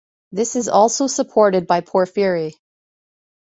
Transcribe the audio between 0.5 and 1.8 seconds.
is also supported